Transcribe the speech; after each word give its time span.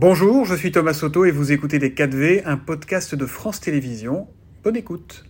Bonjour, 0.00 0.44
je 0.44 0.54
suis 0.54 0.70
Thomas 0.70 0.94
Soto 0.94 1.24
et 1.24 1.32
vous 1.32 1.50
écoutez 1.50 1.80
Les 1.80 1.90
4V, 1.90 2.42
un 2.44 2.56
podcast 2.56 3.16
de 3.16 3.26
France 3.26 3.58
Télévisions. 3.58 4.28
Bonne 4.62 4.76
écoute. 4.76 5.24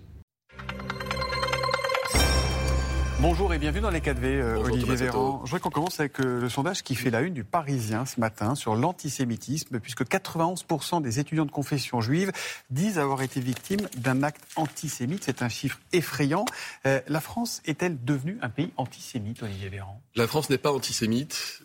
Bonjour 3.19 3.55
et 3.55 3.59
bienvenue 3.59 3.81
dans 3.81 3.89
les 3.89 4.01
4V, 4.01 4.25
euh, 4.25 4.57
Olivier 4.59 4.95
Véran. 4.95 5.41
Je 5.47 5.51
voudrais 5.51 5.61
qu'on 5.61 5.71
commence 5.71 6.01
avec 6.01 6.21
euh, 6.21 6.43
le 6.43 6.51
sondage 6.51 6.83
qui 6.83 6.97
fait 6.97 7.09
la 7.09 7.23
une 7.23 7.33
du 7.33 7.45
Parisien 7.45 8.05
ce 8.05 8.21
matin 8.21 8.55
sur 8.55 8.77
l'antisémitisme, 8.77 9.81
puisque 9.81 10.03
91% 10.03 11.01
des 11.01 11.19
étudiants 11.19 11.47
de 11.47 11.51
confession 11.51 12.03
juive 12.03 12.31
disent 12.69 12.99
avoir 12.99 13.23
été 13.23 13.41
victimes 13.41 13.89
d'un 13.97 14.23
acte 14.23 14.45
antisémite. 14.57 15.25
C'est 15.25 15.41
un 15.41 15.49
chiffre 15.49 15.79
effrayant. 15.95 16.45
Euh, 16.85 17.01
la 17.09 17.23
France 17.23 17.63
est-elle 17.65 18.05
devenue 18.05 18.37
un 18.43 18.51
pays 18.51 18.71
antisémite, 18.77 19.43
Olivier 19.43 19.71
Véran? 19.71 20.03
La 20.15 20.27
France 20.27 20.51
n'est 20.51 20.59
pas 20.59 20.73
antisémite. 20.73 21.63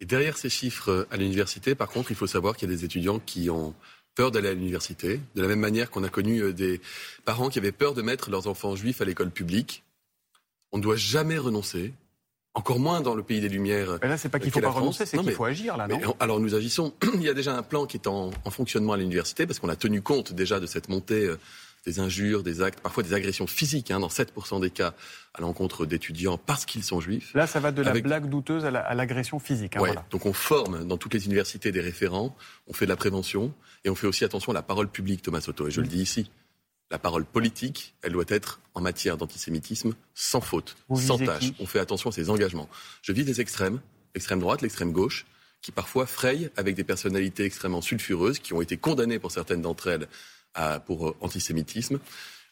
Et 0.00 0.06
derrière 0.06 0.38
ces 0.38 0.48
chiffres 0.48 1.06
à 1.10 1.16
l'université, 1.16 1.74
par 1.74 1.88
contre, 1.88 2.10
il 2.10 2.16
faut 2.16 2.26
savoir 2.26 2.56
qu'il 2.56 2.70
y 2.70 2.72
a 2.72 2.76
des 2.76 2.84
étudiants 2.84 3.18
qui 3.18 3.50
ont 3.50 3.74
peur 4.14 4.30
d'aller 4.30 4.48
à 4.48 4.54
l'université, 4.54 5.20
de 5.34 5.42
la 5.42 5.48
même 5.48 5.60
manière 5.60 5.90
qu'on 5.90 6.04
a 6.04 6.08
connu 6.08 6.52
des 6.52 6.80
parents 7.24 7.48
qui 7.48 7.58
avaient 7.58 7.72
peur 7.72 7.94
de 7.94 8.02
mettre 8.02 8.30
leurs 8.30 8.46
enfants 8.46 8.74
juifs 8.76 9.00
à 9.00 9.04
l'école 9.04 9.30
publique 9.30 9.84
on 10.72 10.78
ne 10.78 10.82
doit 10.82 10.96
jamais 10.96 11.38
renoncer. 11.38 11.92
Encore 12.52 12.80
moins 12.80 13.00
dans 13.00 13.14
le 13.14 13.22
pays 13.22 13.40
des 13.40 13.48
Lumières. 13.48 13.98
Mais 14.02 14.08
là, 14.08 14.18
c'est 14.18 14.28
pas 14.28 14.40
qu'il 14.40 14.50
faut 14.50 14.60
pas 14.60 14.70
renoncer, 14.70 15.06
c'est 15.06 15.16
qu'il 15.16 15.32
faut 15.32 15.44
agir, 15.44 15.76
là, 15.76 15.86
non? 15.86 16.16
Alors, 16.18 16.40
nous 16.40 16.56
agissons. 16.56 16.92
Il 17.14 17.22
y 17.22 17.28
a 17.28 17.34
déjà 17.34 17.56
un 17.56 17.62
plan 17.62 17.86
qui 17.86 17.96
est 17.96 18.08
en, 18.08 18.32
fonctionnement 18.50 18.94
à 18.94 18.96
l'université, 18.96 19.46
parce 19.46 19.60
qu'on 19.60 19.68
a 19.68 19.76
tenu 19.76 20.02
compte 20.02 20.32
déjà 20.32 20.58
de 20.58 20.66
cette 20.66 20.88
montée 20.88 21.26
euh, 21.26 21.38
des 21.86 22.00
injures, 22.00 22.42
des 22.42 22.62
actes, 22.62 22.80
parfois 22.80 23.02
des 23.02 23.14
agressions 23.14 23.46
physiques, 23.46 23.90
hein, 23.90 24.00
dans 24.00 24.08
7% 24.08 24.60
des 24.60 24.70
cas, 24.70 24.94
à 25.34 25.40
l'encontre 25.40 25.86
d'étudiants 25.86 26.38
parce 26.38 26.64
qu'ils 26.66 26.84
sont 26.84 27.00
juifs. 27.00 27.32
Là, 27.34 27.46
ça 27.46 27.60
va 27.60 27.72
de 27.72 27.82
la 27.82 27.92
blague 27.92 28.28
douteuse 28.28 28.64
à 28.64 28.94
l'agression 28.94 29.38
physique. 29.38 29.76
Hein, 29.76 29.94
Donc 30.10 30.26
on 30.26 30.32
forme 30.32 30.86
dans 30.86 30.98
toutes 30.98 31.14
les 31.14 31.26
universités 31.26 31.72
des 31.72 31.80
référents, 31.80 32.36
on 32.66 32.72
fait 32.72 32.84
de 32.84 32.90
la 32.90 32.96
prévention, 32.96 33.52
et 33.84 33.90
on 33.90 33.94
fait 33.94 34.06
aussi 34.06 34.24
attention 34.24 34.52
à 34.52 34.54
la 34.54 34.62
parole 34.62 34.88
publique, 34.88 35.22
Thomas 35.22 35.40
Soto, 35.40 35.68
et 35.68 35.70
je 35.70 35.80
le 35.80 35.86
dis 35.86 36.02
ici 36.02 36.30
la 36.90 36.98
parole 36.98 37.24
politique, 37.24 37.94
elle 38.02 38.12
doit 38.12 38.24
être 38.28 38.60
en 38.74 38.80
matière 38.80 39.16
d'antisémitisme 39.16 39.94
sans 40.14 40.40
faute, 40.40 40.76
sans 40.94 41.18
tâche. 41.18 41.52
On 41.60 41.66
fait 41.66 41.78
attention 41.78 42.10
à 42.10 42.12
ses 42.12 42.30
engagements. 42.30 42.68
Je 43.02 43.12
vis 43.12 43.24
des 43.24 43.40
extrêmes, 43.40 43.80
l'extrême 44.14 44.40
droite, 44.40 44.62
l'extrême 44.62 44.92
gauche, 44.92 45.26
qui 45.62 45.72
parfois 45.72 46.06
frayent 46.06 46.50
avec 46.56 46.74
des 46.74 46.84
personnalités 46.84 47.44
extrêmement 47.44 47.82
sulfureuses, 47.82 48.38
qui 48.38 48.54
ont 48.54 48.62
été 48.62 48.76
condamnées 48.76 49.18
pour 49.18 49.30
certaines 49.30 49.62
d'entre 49.62 49.88
elles 49.88 50.08
pour 50.86 51.08
euh, 51.08 51.16
antisémitisme. 51.20 51.98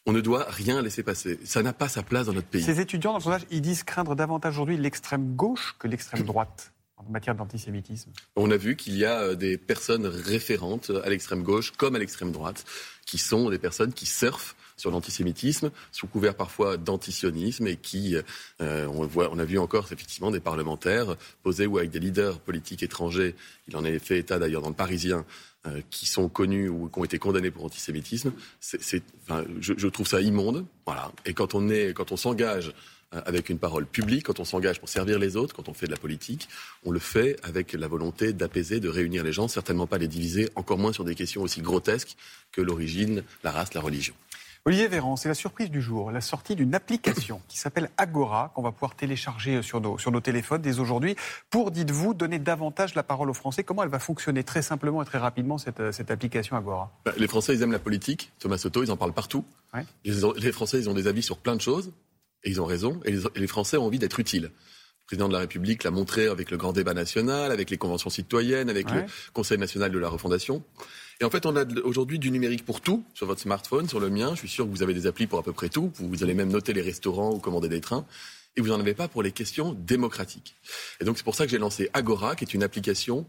On 0.06 0.12
ne 0.12 0.20
doit 0.20 0.46
rien 0.48 0.80
laisser 0.80 1.02
passer. 1.02 1.38
Ça 1.44 1.62
n'a 1.62 1.72
pas 1.72 1.88
sa 1.88 2.02
place 2.02 2.27
dans 2.27 2.32
notre 2.32 2.46
pays. 2.46 2.62
Ces 2.62 2.80
étudiants, 2.80 3.12
dans 3.12 3.18
le 3.18 3.22
sondage, 3.22 3.46
ils 3.50 3.60
disent 3.60 3.82
craindre 3.82 4.14
davantage 4.14 4.54
aujourd'hui 4.54 4.78
l'extrême 4.78 5.34
gauche 5.34 5.77
que 5.78 5.86
l'extrême 5.86 6.22
droite 6.22 6.72
en 6.98 7.10
matière 7.10 7.34
d'antisémitisme 7.34 8.10
On 8.36 8.50
a 8.50 8.56
vu 8.56 8.77
qu'il 8.77 8.96
y 8.96 9.04
a 9.04 9.20
euh, 9.20 9.34
des 9.34 9.56
personnes 9.56 10.06
référentes 10.06 10.91
à 11.04 11.08
l'extrême 11.08 11.42
gauche 11.42 11.72
comme 11.77 11.94
à 11.96 11.98
l'extrême 11.98 12.32
droite 12.32 12.64
qui 13.06 13.18
sont 13.18 13.48
des 13.48 13.58
personnes 13.58 13.92
qui 13.92 14.04
surfent 14.04 14.54
sur 14.77 14.91
l'antisémitisme, 14.91 15.70
sous 15.91 16.06
couvert 16.06 16.36
parfois 16.36 16.76
d'antisionisme, 16.76 17.66
et 17.66 17.76
qui, 17.76 18.16
euh, 18.60 18.86
on, 18.86 19.06
voit, 19.06 19.30
on 19.32 19.38
a 19.38 19.44
vu 19.44 19.58
encore 19.58 19.84
effectivement 19.84 20.30
des 20.30 20.41
parlementaires 20.41 21.16
posés 21.42 21.66
ou 21.66 21.78
avec 21.78 21.91
des 21.91 21.98
leaders 21.98 22.38
politiques 22.38 22.82
étrangers, 22.82 23.34
il 23.66 23.76
en 23.76 23.84
est 23.84 23.98
fait 23.98 24.19
état 24.19 24.38
d'ailleurs 24.38 24.62
dans 24.62 24.69
le 24.69 24.74
Parisien, 24.74 25.24
euh, 25.66 25.80
qui 25.91 26.06
sont 26.06 26.28
connus 26.28 26.69
ou 26.69 26.88
qui 26.88 26.98
ont 27.00 27.04
été 27.04 27.19
condamnés 27.19 27.50
pour 27.50 27.64
antisémitisme. 27.64 28.32
Enfin, 29.22 29.44
je, 29.58 29.74
je, 29.76 29.88
trouve 29.88 30.06
ça 30.06 30.20
immonde. 30.20 30.64
Voilà. 30.86 31.10
Et 31.24 31.34
quand 31.34 31.54
on 31.54 31.69
est, 31.69 31.92
quand 31.94 32.12
on 32.12 32.16
s'engage 32.16 32.72
avec 33.12 33.48
une 33.48 33.58
parole 33.58 33.86
publique, 33.86 34.24
quand 34.26 34.40
on 34.40 34.44
s'engage 34.44 34.80
pour 34.80 34.88
servir 34.88 35.18
les 35.18 35.36
autres, 35.36 35.54
quand 35.54 35.68
on 35.68 35.74
fait 35.74 35.86
de 35.86 35.92
la 35.92 35.96
politique, 35.96 36.48
on 36.84 36.90
le 36.90 36.98
fait 36.98 37.36
avec 37.42 37.72
la 37.72 37.88
volonté 37.88 38.32
d'apaiser, 38.32 38.80
de 38.80 38.88
réunir 38.88 39.24
les 39.24 39.32
gens, 39.32 39.48
certainement 39.48 39.86
pas 39.86 39.98
les 39.98 40.08
diviser, 40.08 40.50
encore 40.54 40.78
moins 40.78 40.92
sur 40.92 41.04
des 41.04 41.14
questions 41.14 41.42
aussi 41.42 41.62
grotesques 41.62 42.16
que 42.52 42.60
l'origine, 42.60 43.22
la 43.44 43.50
race, 43.50 43.74
la 43.74 43.80
religion. 43.80 44.14
Olivier 44.64 44.88
Véran, 44.88 45.16
c'est 45.16 45.28
la 45.28 45.34
surprise 45.34 45.70
du 45.70 45.80
jour, 45.80 46.10
la 46.10 46.20
sortie 46.20 46.54
d'une 46.54 46.74
application 46.74 47.41
qui 47.48 47.58
s'appelle 47.58 47.88
Agora, 47.97 48.52
qu'on 48.54 48.60
va 48.60 48.72
pouvoir 48.72 48.94
télécharger 48.97 49.62
sur 49.62 49.80
nos, 49.80 49.97
sur 49.97 50.10
nos 50.10 50.20
téléphones 50.20 50.60
dès 50.60 50.78
aujourd'hui, 50.78 51.16
pour, 51.48 51.70
dites-vous, 51.70 52.12
donner 52.12 52.38
davantage 52.38 52.94
la 52.94 53.02
parole 53.02 53.30
aux 53.30 53.34
Français. 53.34 53.64
Comment 53.64 53.84
elle 53.84 53.88
va 53.88 53.98
fonctionner 53.98 54.44
très 54.44 54.60
simplement 54.60 55.00
et 55.02 55.06
très 55.06 55.16
rapidement, 55.16 55.56
cette, 55.56 55.92
cette 55.92 56.10
application 56.10 56.56
Agora? 56.56 56.92
Bah, 57.06 57.14
Les 57.16 57.28
Français, 57.28 57.54
ils 57.54 57.62
aiment 57.62 57.72
la 57.72 57.78
politique. 57.78 58.32
Thomas 58.41 58.58
Soto, 58.58 58.82
ils 58.82 58.91
en 58.91 58.98
parlent 58.98 59.14
partout. 59.14 59.44
les 60.04 60.52
Français, 60.52 60.78
ils 60.78 60.91
ont 60.91 60.94
des 60.94 61.06
avis 61.06 61.22
sur 61.22 61.38
plein 61.38 61.56
de 61.56 61.62
choses. 61.62 61.92
Et 62.44 62.50
ils 62.50 62.60
ont 62.60 62.66
raison. 62.66 63.00
Et 63.04 63.15
les, 63.37 63.47
Français 63.47 63.76
ont 63.76 63.87
envie 63.87 63.99
d'être 63.99 64.21
utiles. 64.21 64.44
Le 64.44 65.06
président 65.06 65.28
de 65.28 65.32
la 65.32 65.41
République 65.41 65.84
l'a 65.84 65.91
montré 65.91 66.26
avec 66.26 66.50
le 66.50 66.56
grand 66.56 66.72
débat 66.72 66.94
national, 66.94 67.50
avec 67.50 67.71
les 67.71 67.78
conventions 67.78 68.10
citoyennes, 68.10 68.69
avec 68.69 68.91
le 68.91 69.04
Conseil 69.32 69.59
national 69.59 69.91
de 69.91 69.99
la 69.99 70.09
refondation. 70.09 70.62
Et 71.21 71.25
en 71.25 71.31
fait, 71.31 71.47
on 71.47 71.56
a 71.56 71.65
aujourd'hui 71.82 72.19
du 72.19 72.31
numérique 72.31 72.65
pour 72.65 72.81
tout 72.81 73.04
sur 73.15 73.27
votre 73.27 73.41
smartphone, 73.41 73.88
sur 73.88 74.00
le 74.00 74.10
mien. 74.10 74.31
Je 74.34 74.41
suis 74.41 74.48
sûr 74.48 74.66
que 74.66 74.71
vous 74.71 74.82
avez 74.82 74.94
des 74.94 75.06
applis 75.06 75.27
pour 75.27 75.38
à 75.38 75.43
peu 75.43 75.53
près 75.53 75.69
tout. 75.69 75.93
Vous 75.97 76.22
allez 76.22 76.34
même 76.34 76.50
noter 76.50 76.72
les 76.72 76.82
restaurants 76.82 77.32
ou 77.32 77.38
commander 77.38 77.69
des 77.69 77.81
trains. 77.81 78.06
Et 78.56 78.60
vous 78.60 78.69
n'en 78.69 78.81
avez 78.81 78.94
pas 78.94 79.09
pour 79.09 79.22
les 79.22 79.32
questions 79.32 79.72
démocratiques. 79.72 80.56
Et 81.00 81.04
donc 81.04 81.16
c'est 81.16 81.25
pour 81.25 81.34
ça 81.34 81.44
que 81.44 81.50
j'ai 81.50 81.59
lancé 81.59 81.91
Agora, 81.93 82.37
qui 82.37 82.44
est 82.44 82.54
une 82.54 82.62
application 82.62 83.27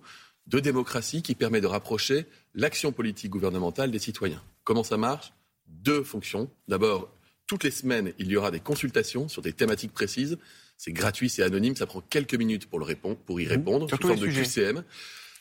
de 0.47 0.59
démocratie 0.59 1.21
qui 1.21 1.35
permet 1.35 1.61
de 1.61 1.67
rapprocher 1.67 2.25
l'action 2.55 2.91
politique 2.91 3.31
gouvernementale 3.31 3.91
des 3.91 3.99
citoyens. 3.99 4.41
Comment 4.63 4.83
ça 4.83 4.97
marche? 4.97 5.33
Deux 5.67 6.03
fonctions. 6.03 6.49
D'abord, 6.67 7.09
toutes 7.49 7.63
les 7.63 7.71
semaines, 7.71 8.13
il 8.19 8.27
y 8.27 8.37
aura 8.37 8.51
des 8.51 8.59
consultations 8.59 9.27
sur 9.27 9.41
des 9.41 9.53
thématiques 9.53 9.91
précises. 9.91 10.37
C'est 10.77 10.93
gratuit, 10.93 11.29
c'est 11.29 11.41
anonyme, 11.41 11.75
ça 11.75 11.87
prend 11.87 11.99
quelques 11.99 12.35
minutes 12.35 12.67
pour, 12.67 12.77
le 12.77 12.85
répondre, 12.85 13.17
pour 13.17 13.41
y 13.41 13.45
mmh. 13.45 13.49
répondre, 13.49 13.89
sous 13.89 13.97
forme 13.97 14.19
de 14.19 14.27
QCM. 14.27 14.83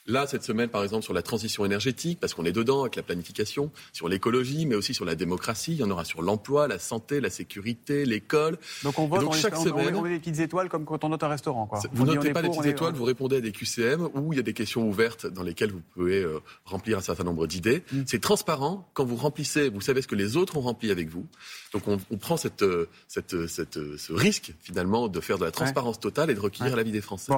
Là, 0.06 0.26
cette 0.26 0.42
semaine, 0.42 0.69
par 0.69 0.82
exemple, 0.82 1.04
sur 1.04 1.12
la 1.12 1.22
transition 1.22 1.64
énergétique, 1.64 2.19
parce 2.20 2.34
qu'on 2.34 2.44
est 2.44 2.53
dedans 2.53 2.82
avec 2.82 2.97
la 2.97 3.03
planification, 3.03 3.70
sur 3.92 4.09
l'écologie, 4.09 4.66
mais 4.66 4.75
aussi 4.75 4.94
sur 4.94 5.04
la 5.04 5.14
démocratie. 5.14 5.72
Il 5.72 5.78
y 5.78 5.82
en 5.82 5.91
aura 5.91 6.04
sur 6.04 6.22
l'emploi, 6.22 6.69
la 6.69 6.78
santé, 6.78 7.20
la 7.20 7.31
sécurité, 7.31 8.04
l'école. 8.04 8.59
Donc 8.84 8.98
on 8.98 9.06
vote, 9.06 9.20
donc, 9.20 9.34
chaque 9.34 9.56
semaine, 9.56 9.94
on, 9.94 10.03
met 10.03 10.10
des 10.10 10.19
petites 10.19 10.41
étoiles 10.41 10.69
comme 10.69 10.84
quand 10.84 11.04
on 11.04 11.10
note 11.10 11.22
un 11.22 11.28
restaurant. 11.28 11.66
Quoi. 11.66 11.81
Vous 11.92 12.06
ne 12.06 12.14
notez 12.14 12.32
pas 12.32 12.42
des 12.42 12.48
petites 12.48 12.66
étoiles, 12.66 12.94
vous 12.94 13.04
répondez 13.04 13.36
à 13.36 13.41
des 13.41 13.53
QCM 13.53 14.09
où 14.14 14.32
il 14.32 14.36
y 14.36 14.41
a 14.41 14.42
des 14.42 14.54
questions 14.54 14.88
ouvertes 14.88 15.26
dans 15.26 15.42
lesquelles 15.42 15.72
vous 15.72 15.82
pouvez 15.94 16.22
euh, 16.22 16.41
remplir 16.65 16.98
un 16.98 17.03
certain 17.03 17.25
nombre 17.25 17.47
d'idées. 17.47 17.82
Mm. 17.92 18.03
C'est 18.06 18.20
transparent. 18.20 18.88
Quand 18.94 19.04
vous 19.04 19.16
remplissez, 19.16 19.69
vous 19.69 19.80
savez 19.80 20.03
ce 20.03 20.09
que 20.09 20.15
les 20.15 20.36
autres 20.36 20.56
ont 20.56 20.62
rempli 20.62 20.91
avec 20.91 21.09
vous. 21.09 21.26
Donc 21.72 21.86
on, 21.86 21.98
on 22.10 22.16
prend 22.16 22.36
cette, 22.36 22.62
euh, 22.62 22.88
cette, 23.09 23.34
euh, 23.34 23.47
cette, 23.47 23.78
ce 23.97 24.12
risque 24.12 24.54
finalement 24.62 25.09
de 25.09 25.20
faire 25.20 25.38
de 25.38 25.44
la 25.44 25.50
transparence 25.50 26.00
totale 26.00 26.30
et 26.30 26.34
de 26.34 26.41
recueillir 26.41 26.76
l'avis 26.76 26.92
des 26.92 27.00
Français. 27.00 27.32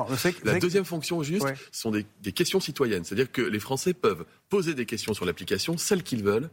la 0.45 0.59
deuxième 0.59 0.85
fonction 0.85 1.23
juste 1.23 1.47
sont 1.73 1.91
des, 1.91 2.07
des 2.23 2.33
questions 2.33 2.60
citoyennes. 2.61 3.05
C'est-à-dire 3.05 3.31
que 3.31 3.43
les 3.43 3.61
Français 3.61 3.95
peuvent 3.95 4.25
poser 4.49 4.75
des 4.75 4.87
questions 4.87 5.15
sur 5.15 5.25
l'application, 5.25 5.77
celles 5.79 6.03
qu'ils 6.03 6.25
veulent, 6.25 6.51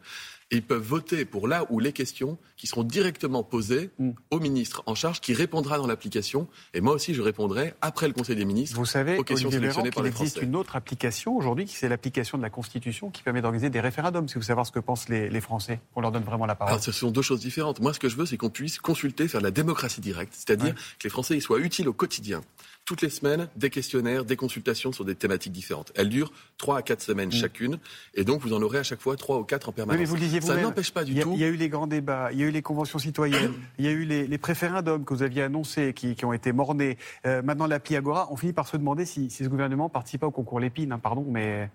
et 0.50 0.57
ils 0.57 0.63
peuvent 0.63 0.81
voter 0.81 1.25
pour 1.25 1.47
là 1.47 1.66
ou 1.69 1.79
les 1.79 1.91
questions 1.91 2.38
qui 2.56 2.68
seront 2.68 2.84
directement 2.84 3.44
posées 3.44 3.90
mm. 4.00 4.12
au 4.31 4.40
ministre 4.40 4.81
en 4.85 4.95
charge 4.95 5.19
qui 5.19 5.34
répondra 5.34 5.78
dans 5.78 5.88
l'application. 5.88 6.47
Et 6.73 6.79
moi 6.79 6.94
aussi, 6.94 7.13
je 7.13 7.22
répondrai 7.22 7.73
après 7.81 8.07
le 8.07 8.13
Conseil 8.13 8.35
des 8.35 8.45
ministres 8.45 8.78
Vous 8.78 8.85
savez, 8.85 9.18
aux 9.18 9.23
questions 9.23 9.51
sélectionnées 9.51 9.91
par 9.91 10.03
les 10.03 10.12
Français. 10.12 10.23
Il 10.23 10.38
existe 10.38 10.41
une 10.41 10.56
autre 10.56 10.75
application 10.75 11.35
aujourd'hui, 11.35 11.66
qui 11.66 11.75
c'est 11.75 11.90
l'application 11.90 12.38
de 12.38 12.44
la 12.44 12.50
Constitution 12.50 13.09
qui 13.09 13.24
permet 13.24 13.41
d'organiser 13.41 13.69
des 13.69 13.81
référendums, 13.81 14.29
si 14.29 14.35
vous 14.35 14.41
savez 14.41 14.63
ce 14.63 14.72
que 14.72 14.79
pensent 14.79 15.09
les, 15.09 15.41
Français. 15.41 15.79
On 15.95 16.01
leur 16.01 16.12
donne 16.12 16.24
vraiment 16.24 16.45
la 16.45 16.56
parole. 16.56 16.74
Alors, 16.74 16.84
ce 16.84 16.91
sont 16.91 17.12
deux 17.12 17.22
choses 17.22 17.41
différentes. 17.41 17.79
Moi, 17.79 17.94
ce 17.94 18.00
que 18.00 18.09
je 18.09 18.16
veux, 18.16 18.25
c'est 18.25 18.38
qu'on 18.38 18.50
puisse 18.50 18.79
consulter, 18.79 19.28
faire 19.28 19.41
de 19.41 19.45
la 19.45 19.51
démocratie 19.51 20.01
directe, 20.01 20.34
c'est-à-dire 20.35 20.74
que 20.74 21.03
les 21.03 21.09
Français 21.09 21.38
y 21.38 21.41
soient 21.41 21.59
utiles 21.59 21.88
au 21.88 21.94
quotidien 21.94 22.41
toutes 22.88 23.02
les 23.02 23.09
semaines 23.09 23.50
des 23.58 23.70
questionnaires, 23.70 24.24
des 24.24 24.38
consultations 24.38 24.94
sur 24.94 25.03
des 25.03 25.14
thématiques 25.14 25.52
différentes. 25.52 25.92
Elles 25.96 26.08
durent 26.08 26.31
trois 26.58 26.78
à 26.78 26.81
quatre 26.81 27.02
semaines 27.02 27.28
mm. 27.28 27.34
chacune, 27.34 27.80
et 28.16 28.24
donc 28.24 28.42
vous 28.42 28.53
en 28.53 28.62
aurez 28.62 28.80
à 28.80 28.84
chaque 28.84 29.02
fois 29.02 29.18
trois 29.18 29.38
ou 29.38 29.44
quatre 29.44 29.68
en 29.68 29.74
permanence. 29.74 30.00
mais 30.00 30.06
vous 30.06 30.18
disiez 30.18 30.40
Ça 30.40 30.56
n'empêche 30.56 30.92
pas 30.92 31.03
du 31.03 31.14
tout. 31.20 31.34
Il 31.34 31.40
y 31.40 31.44
a 31.44 31.48
eu 31.48 31.58
les 31.58 31.68
grands 31.68 31.86
débats, 31.86 32.30
il 32.31 32.40
y 32.40 32.44
a 32.44 32.46
eu 32.46 32.52
les 32.52 32.62
conventions 32.62 32.98
citoyennes, 32.98 33.53
il 33.78 33.86
y 33.86 33.90
a 33.90 33.92
eu 33.92 34.06
les, 34.06 34.25
les 34.25 34.38
préférendums 34.38 35.03
que 35.03 35.14
vous 35.14 35.22
aviez 35.22 35.44
annoncés 35.44 35.94
qui, 35.94 36.16
ont 36.24 36.34
été 36.34 36.53
mornés. 36.53 36.98
Euh, 37.25 37.42
maintenant, 37.42 37.68
l'appli 37.68 37.98
Agora, 37.98 38.30
on 38.31 38.38
finit 38.38 38.53
par 38.53 38.68
se 38.68 38.78
demander 38.78 39.06
si, 39.06 39.30
ce 39.30 39.44
gouvernement 39.44 39.90
participe 39.90 40.22
pas 40.22 40.28
au 40.28 40.31
concours 40.31 40.62
Lépine, 40.62 40.94
hein, 40.94 41.00
pardon, 41.00 41.25
mais 41.28 41.69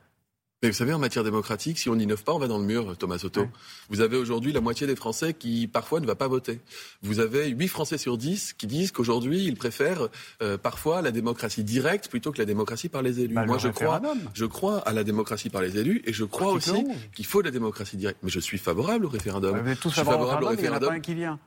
mais 0.62 0.70
vous 0.70 0.76
savez, 0.76 0.92
en 0.92 0.98
matière 0.98 1.24
démocratique, 1.24 1.78
si 1.78 1.88
on 1.88 1.96
n'innove 1.96 2.22
pas, 2.22 2.32
on 2.32 2.38
va 2.38 2.46
dans 2.46 2.58
le 2.58 2.64
mur, 2.64 2.96
Thomas 2.96 3.18
Soto. 3.18 3.48
Vous 3.90 4.00
avez 4.00 4.16
aujourd'hui 4.16 4.52
la 4.52 4.60
moitié 4.60 4.86
des 4.86 4.94
Français 4.94 5.34
qui, 5.34 5.66
parfois, 5.66 5.98
ne 5.98 6.06
va 6.06 6.14
pas 6.14 6.28
voter. 6.28 6.60
Vous 7.02 7.18
avez 7.18 7.48
8 7.48 7.66
Français 7.66 7.98
sur 7.98 8.16
10 8.16 8.52
qui 8.52 8.68
disent 8.68 8.92
qu'aujourd'hui, 8.92 9.44
ils 9.44 9.56
préfèrent 9.56 10.08
euh, 10.40 10.56
parfois 10.58 11.02
la 11.02 11.10
démocratie 11.10 11.64
directe 11.64 12.08
plutôt 12.08 12.30
que 12.30 12.38
la 12.38 12.44
démocratie 12.44 12.88
par 12.88 13.02
les 13.02 13.18
élus. 13.20 13.34
Bah, 13.34 13.44
Moi, 13.44 13.58
je 13.58 13.68
crois, 13.68 14.00
je 14.34 14.44
crois 14.44 14.78
à 14.78 14.92
la 14.92 15.02
démocratie 15.02 15.50
par 15.50 15.62
les 15.62 15.78
élus 15.78 16.00
et 16.04 16.12
je 16.12 16.24
crois 16.24 16.52
aussi 16.52 16.86
qu'il 17.14 17.26
faut 17.26 17.42
de 17.42 17.46
la 17.48 17.52
démocratie 17.52 17.96
directe. 17.96 18.20
Mais 18.22 18.30
je 18.30 18.38
suis 18.38 18.58
favorable 18.58 19.06
au 19.06 19.08
référendum. 19.08 19.60
je 19.66 19.88
suis 19.88 19.90
favorable 19.90 20.44
au 20.44 20.48
référendum. 20.48 21.00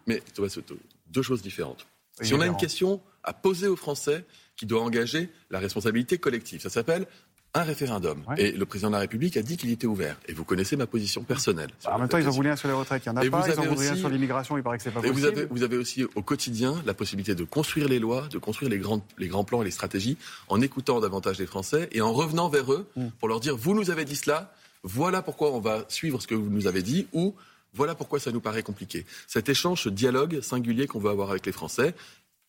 Mais, 0.07 0.21
Thomas 0.33 0.50
Soto, 0.50 0.75
deux 1.09 1.21
choses 1.21 1.41
différentes. 1.41 1.88
si 2.19 2.33
on 2.33 2.41
a 2.41 2.47
une 2.47 2.57
question 2.57 3.01
à 3.23 3.31
poser 3.33 3.67
aux 3.67 3.77
Français, 3.77 4.25
qui 4.56 4.65
doit 4.65 4.81
engager 4.81 5.29
la 5.50 5.59
responsabilité 5.59 6.17
collective. 6.17 6.62
Ça 6.62 6.69
s'appelle 6.69 7.07
un 7.55 7.63
référendum. 7.63 8.23
Et 8.37 8.51
le 8.51 8.65
président 8.65 8.89
de 8.89 8.93
la 8.93 8.99
République 8.99 9.37
a 9.37 9.41
dit 9.41 9.57
qu'il 9.57 9.71
était 9.71 9.87
ouvert. 9.87 10.17
Et 10.27 10.33
vous 10.33 10.43
connaissez 10.43 10.75
ma 10.75 10.85
position 10.85 11.23
personnelle. 11.23 11.69
en 11.85 11.97
même 11.97 12.09
temps, 12.09 12.17
ils 12.17 12.27
ont 12.27 12.31
voulu 12.31 12.49
un 12.49 12.55
sur 12.55 12.67
les 12.67 12.73
retraites, 12.73 13.03
il 13.05 13.09
n'y 13.09 13.17
en 13.17 13.21
a 13.21 13.25
et 13.25 13.29
pas. 13.29 13.39
Vous 13.39 13.51
ils 13.51 13.59
ont 13.59 13.73
voulu 13.73 13.87
un 13.87 13.95
sur 13.95 14.09
l'immigration, 14.09 14.57
il 14.57 14.63
paraît 14.63 14.77
que 14.77 14.83
c'est 14.83 14.91
pas 14.91 15.01
et 15.01 15.09
Vous 15.09 15.25
avez, 15.25 15.45
vous 15.45 15.63
avez 15.63 15.77
aussi 15.77 16.03
au 16.03 16.21
quotidien 16.21 16.75
la 16.85 16.93
possibilité 16.93 17.33
de 17.33 17.45
construire 17.45 17.87
les 17.87 17.99
lois, 17.99 18.27
de 18.29 18.37
construire 18.37 18.69
les 18.69 18.77
grands, 18.77 19.01
les 19.17 19.29
grands 19.29 19.45
plans 19.45 19.61
et 19.61 19.65
les 19.65 19.71
stratégies 19.71 20.17
en 20.49 20.59
écoutant 20.59 20.99
davantage 20.99 21.39
les 21.39 21.45
Français 21.45 21.87
et 21.93 22.01
en 22.01 22.11
revenant 22.11 22.49
vers 22.49 22.71
eux 22.71 22.87
mm. 22.97 23.07
pour 23.19 23.29
leur 23.29 23.39
dire, 23.39 23.55
vous 23.55 23.73
nous 23.73 23.89
avez 23.89 24.03
dit 24.03 24.17
cela, 24.17 24.53
voilà 24.83 25.21
pourquoi 25.21 25.51
on 25.53 25.59
va 25.59 25.85
suivre 25.87 26.21
ce 26.21 26.27
que 26.27 26.35
vous 26.35 26.49
nous 26.49 26.67
avez 26.67 26.81
dit, 26.81 27.07
ou 27.13 27.33
voilà 27.73 27.95
pourquoi 27.95 28.19
ça 28.19 28.31
nous 28.31 28.39
paraît 28.41 28.63
compliqué. 28.63 29.05
Cet 29.27 29.49
échange, 29.49 29.83
ce 29.83 29.89
dialogue 29.89 30.41
singulier 30.41 30.87
qu'on 30.87 30.99
veut 30.99 31.09
avoir 31.09 31.29
avec 31.29 31.45
les 31.45 31.51
Français, 31.51 31.93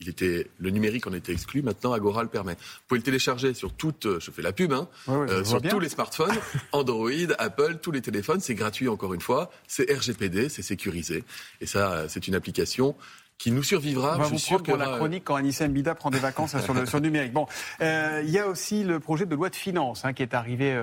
il 0.00 0.08
était, 0.08 0.46
le 0.58 0.70
numérique 0.70 1.06
en 1.06 1.12
était 1.12 1.32
exclu, 1.32 1.62
maintenant 1.62 1.92
Agora 1.92 2.22
le 2.22 2.28
permet. 2.28 2.52
Vous 2.52 2.82
pouvez 2.88 2.98
le 2.98 3.04
télécharger 3.04 3.54
sur 3.54 3.72
toutes, 3.72 4.06
euh, 4.06 4.20
je 4.20 4.30
fais 4.30 4.42
la 4.42 4.52
pub, 4.52 4.72
hein, 4.72 4.88
euh, 5.08 5.42
sur 5.44 5.62
tous 5.62 5.80
les 5.80 5.88
smartphones, 5.88 6.36
Android, 6.72 7.10
Apple, 7.38 7.78
tous 7.80 7.92
les 7.92 8.02
téléphones, 8.02 8.40
c'est 8.40 8.54
gratuit 8.54 8.88
encore 8.88 9.14
une 9.14 9.20
fois, 9.20 9.50
c'est 9.66 9.90
RGPD, 9.90 10.48
c'est 10.48 10.62
sécurisé, 10.62 11.24
et 11.60 11.66
ça, 11.66 12.08
c'est 12.08 12.28
une 12.28 12.34
application 12.34 12.94
qui 13.38 13.50
nous 13.50 13.62
survivra. 13.62 14.14
On 14.14 14.18
va 14.18 14.24
je 14.24 14.28
suis 14.30 14.38
sûr 14.38 14.62
pour 14.62 14.78
la 14.78 14.96
chronique 14.96 15.24
quand 15.24 15.34
Anissa 15.34 15.68
Mbida 15.68 15.94
prend 15.94 16.08
des 16.08 16.18
vacances 16.18 16.58
sur, 16.58 16.72
le, 16.72 16.86
sur, 16.86 17.02
numérique. 17.02 17.34
Bon, 17.34 17.46
euh, 17.82 18.22
il 18.24 18.30
y 18.30 18.38
a 18.38 18.48
aussi 18.48 18.82
le 18.82 18.98
projet 18.98 19.26
de 19.26 19.34
loi 19.34 19.50
de 19.50 19.56
finances 19.56 20.06
hein, 20.06 20.14
qui 20.14 20.22
est 20.22 20.32
arrivé 20.32 20.74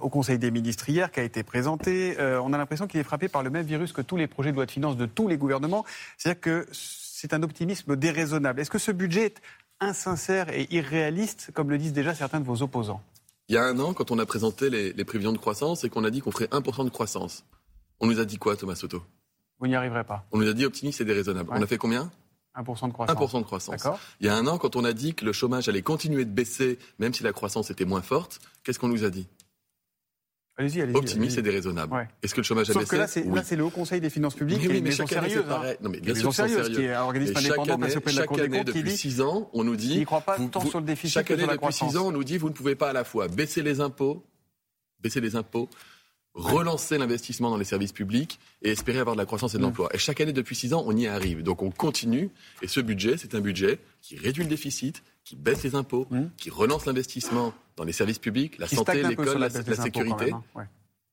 au 0.00 0.08
Conseil 0.08 0.38
des 0.38 0.50
ministres 0.50 0.88
hier, 0.88 1.12
qui 1.12 1.20
a 1.20 1.22
été 1.22 1.42
présenté. 1.42 2.16
on 2.18 2.54
a 2.54 2.58
l'impression 2.58 2.86
qu'il 2.86 3.00
est 3.00 3.04
frappé 3.04 3.28
par 3.28 3.42
le 3.42 3.50
même 3.50 3.66
virus 3.66 3.92
que 3.92 4.00
tous 4.00 4.16
les 4.16 4.28
projets 4.28 4.50
de 4.50 4.56
loi 4.56 4.64
de 4.64 4.70
finances 4.70 4.96
de 4.96 5.04
tous 5.04 5.28
les 5.28 5.36
gouvernements. 5.36 5.84
C'est-à-dire 6.16 6.40
que 6.40 6.66
c'est 7.20 7.34
un 7.34 7.42
optimisme 7.42 7.96
déraisonnable. 7.96 8.60
Est-ce 8.60 8.70
que 8.70 8.78
ce 8.78 8.92
budget 8.92 9.26
est 9.26 9.42
insincère 9.78 10.48
et 10.48 10.66
irréaliste, 10.70 11.50
comme 11.52 11.68
le 11.68 11.76
disent 11.76 11.92
déjà 11.92 12.14
certains 12.14 12.40
de 12.40 12.46
vos 12.46 12.62
opposants? 12.62 13.02
Il 13.48 13.56
y 13.56 13.58
a 13.58 13.64
un 13.64 13.78
an, 13.78 13.92
quand 13.92 14.10
on 14.10 14.18
a 14.18 14.24
présenté 14.24 14.70
les, 14.70 15.04
prévisions 15.04 15.32
de 15.32 15.38
croissance 15.38 15.84
et 15.84 15.90
qu'on 15.90 16.04
a 16.04 16.10
dit 16.10 16.20
qu'on 16.22 16.30
ferait 16.30 16.46
1% 16.46 16.84
de 16.84 16.90
croissance, 16.90 17.44
on 18.00 18.06
nous 18.06 18.20
a 18.20 18.24
dit 18.24 18.38
quoi, 18.38 18.56
Thomas 18.56 18.74
Soto? 18.74 19.02
Vous 19.58 19.66
n'y 19.66 19.74
arriverez 19.74 20.04
pas. 20.04 20.24
On 20.32 20.38
nous 20.38 20.48
a 20.48 20.54
dit 20.54 20.64
optimiste 20.64 21.02
et 21.02 21.04
déraisonnable. 21.04 21.50
On 21.52 21.60
a 21.60 21.66
fait 21.66 21.76
combien? 21.76 22.10
1% 22.56 22.88
de 22.88 22.92
croissance. 22.92 23.16
1% 23.16 23.38
de 23.40 23.44
croissance. 23.44 23.86
Il 24.20 24.26
y 24.26 24.30
a 24.30 24.34
un 24.34 24.46
an, 24.46 24.56
quand 24.56 24.74
on 24.76 24.84
a 24.84 24.94
dit 24.94 25.14
que 25.14 25.26
le 25.26 25.32
chômage 25.32 25.68
allait 25.68 25.82
continuer 25.82 26.24
de 26.24 26.30
baisser, 26.30 26.78
même 26.98 27.12
si 27.12 27.22
la 27.22 27.32
croissance 27.32 27.70
était 27.70 27.84
moins 27.84 28.02
forte, 28.02 28.40
qu'est-ce 28.64 28.78
qu'on 28.78 28.88
nous 28.88 29.04
a 29.04 29.10
dit? 29.10 29.26
Allez-y, 30.60 30.82
allez-y. 30.82 30.96
Optimiste 30.96 31.38
et 31.38 31.42
déraisonnable. 31.42 32.06
Est-ce 32.22 32.34
que 32.34 32.40
le 32.40 32.44
chômage 32.44 32.68
a 32.68 32.74
baissé 32.74 32.86
que 32.86 32.96
là, 32.96 33.42
c'est 33.42 33.56
le 33.56 33.64
Haut 33.64 33.70
Conseil 33.70 34.00
des 34.00 34.10
finances 34.10 34.34
publiques. 34.34 34.58
Oui, 34.60 34.82
mais, 34.82 35.00
année, 35.16 35.36
pareil. 35.36 35.76
Non, 35.80 35.88
mais 35.88 36.00
bien 36.00 36.14
sûr, 36.14 36.34
sérieux, 36.34 36.68
qui 36.68 36.82
est 36.82 36.92
un 36.92 37.02
organisme 37.02 37.36
indépendant 37.36 37.74
année, 37.74 37.90
chaque 37.90 38.04
de 38.04 38.18
la 38.18 38.26
Cour 38.26 38.40
année, 38.40 38.90
6 38.90 39.22
ans, 39.22 39.48
on 39.54 39.64
nous 39.64 39.76
dit. 39.76 39.94
Il 39.94 40.00
ne 40.00 40.04
croit 40.04 40.20
pas 40.20 40.36
tant 40.36 40.64
sur 40.64 40.80
le 40.80 40.86
déficit 40.86 41.14
Chaque 41.14 41.30
année, 41.30 41.46
depuis 41.46 41.72
6 41.72 41.96
ans, 41.96 42.08
on 42.08 42.12
nous 42.12 42.24
dit 42.24 42.36
vous 42.36 42.50
ne 42.50 42.54
pouvez 42.54 42.74
pas 42.74 42.90
à 42.90 42.92
la 42.92 43.04
fois 43.04 43.28
baisser 43.28 43.62
les 43.62 43.80
impôts, 43.80 44.22
baisser 45.00 45.22
les 45.22 45.34
impôts, 45.34 45.70
relancer 46.34 46.98
l'investissement 46.98 47.48
dans 47.48 47.56
les 47.56 47.64
services 47.64 47.92
publics 47.92 48.38
et 48.62 48.70
espérer 48.70 48.98
avoir 48.98 49.16
de 49.16 49.20
la 49.20 49.26
croissance 49.26 49.54
et 49.54 49.56
de 49.56 49.62
mm. 49.62 49.66
l'emploi. 49.66 49.88
Et 49.94 49.98
chaque 49.98 50.20
année, 50.20 50.34
depuis 50.34 50.56
six 50.56 50.74
ans, 50.74 50.84
on 50.86 50.94
y 50.94 51.06
arrive. 51.06 51.42
Donc 51.42 51.62
on 51.62 51.70
continue. 51.70 52.28
Et 52.60 52.68
ce 52.68 52.80
budget, 52.80 53.16
c'est 53.16 53.34
un 53.34 53.40
budget 53.40 53.78
qui 54.02 54.16
réduit 54.16 54.44
le 54.44 54.50
déficit, 54.50 55.02
qui 55.30 55.36
baisse 55.36 55.62
les 55.62 55.76
impôts, 55.76 56.08
mm. 56.10 56.24
qui 56.36 56.50
relance 56.50 56.86
l'investissement 56.86 57.54
dans 57.76 57.84
les 57.84 57.92
services 57.92 58.18
publics, 58.18 58.58
la 58.58 58.66
santé, 58.66 59.00
l'école, 59.04 59.38
la, 59.38 59.48
sécurité. 59.48 60.32
Hein. 60.32 60.42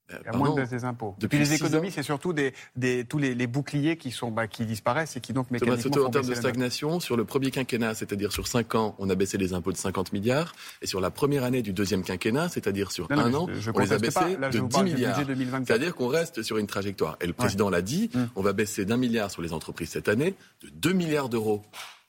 Il 0.10 0.16
y 0.26 0.30
a 0.30 0.36
moins 0.36 0.50
de 0.50 0.56
baisse 0.56 0.72
des 0.72 0.86
impôts. 0.86 1.16
Depuis 1.20 1.38
les 1.38 1.54
économies, 1.54 1.92
c'est 1.92 2.02
surtout 2.02 2.34
des, 2.34 2.54
des, 2.76 3.06
tous 3.06 3.20
les, 3.20 3.36
les, 3.36 3.46
boucliers 3.46 3.96
qui, 3.96 4.10
sont, 4.10 4.32
bah, 4.32 4.48
qui 4.48 4.66
disparaissent 4.66 5.18
et 5.18 5.20
qui 5.20 5.34
donc 5.34 5.52
mécaniquement. 5.52 6.06
en 6.06 6.10
termes 6.10 6.26
de 6.26 6.34
stagnation, 6.34 7.00
sur 7.00 7.16
le 7.16 7.26
premier 7.26 7.52
quinquennat, 7.52 7.94
c'est-à-dire 7.94 8.32
sur 8.32 8.48
5 8.48 8.74
ans, 8.74 8.96
on 8.98 9.08
a 9.12 9.14
baissé 9.14 9.38
les 9.38 9.54
impôts 9.54 9.72
de 9.72 9.78
50 9.78 10.14
milliards. 10.14 10.56
Et 10.82 10.88
sur 10.88 11.00
la 11.00 11.12
première 11.12 11.44
année 11.44 11.62
du 11.62 11.74
deuxième 11.74 12.02
quinquennat, 12.02 12.50
c'est-à-dire 12.50 12.92
sur 12.92 13.12
un 13.12 13.36
an, 13.36 13.48
on 13.76 13.80
les 13.80 13.94
a 13.94 14.00
baissés 14.00 14.36
de 14.36 14.60
10 14.68 14.82
milliards. 14.82 15.22
C'est-à-dire 15.64 15.94
qu'on 15.94 16.08
reste 16.08 16.42
sur 16.42 16.58
une 16.58 16.68
trajectoire. 16.68 17.18
Et 17.22 17.28
le 17.28 17.34
président 17.34 17.70
l'a 17.70 17.84
dit, 17.84 18.10
hum. 18.16 18.30
on 18.36 18.42
va 18.42 18.54
baisser 18.54 18.84
d'un 18.84 18.98
milliard 18.98 19.30
sur 19.30 19.44
les 19.44 19.54
entreprises 19.54 19.90
cette 19.90 20.10
année, 20.10 20.34
de 20.64 20.70
2 20.70 20.94
milliards 20.94 21.30
d'euros 21.30 21.64